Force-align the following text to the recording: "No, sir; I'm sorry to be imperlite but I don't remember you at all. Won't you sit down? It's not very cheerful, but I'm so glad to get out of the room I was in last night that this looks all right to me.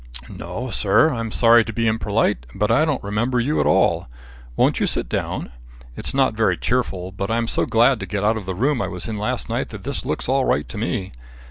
"No, 0.29 0.71
sir; 0.71 1.13
I'm 1.13 1.29
sorry 1.29 1.63
to 1.63 1.71
be 1.71 1.85
imperlite 1.85 2.47
but 2.55 2.71
I 2.71 2.85
don't 2.85 3.03
remember 3.03 3.39
you 3.39 3.59
at 3.59 3.67
all. 3.67 4.07
Won't 4.55 4.79
you 4.79 4.87
sit 4.87 5.07
down? 5.07 5.51
It's 5.95 6.11
not 6.15 6.33
very 6.33 6.57
cheerful, 6.57 7.11
but 7.11 7.29
I'm 7.29 7.47
so 7.47 7.67
glad 7.67 7.99
to 7.99 8.07
get 8.07 8.23
out 8.23 8.35
of 8.35 8.47
the 8.47 8.55
room 8.55 8.81
I 8.81 8.87
was 8.87 9.07
in 9.07 9.19
last 9.19 9.47
night 9.47 9.69
that 9.69 9.83
this 9.83 10.03
looks 10.03 10.27
all 10.27 10.43
right 10.43 10.67
to 10.69 10.77
me. 10.79 11.11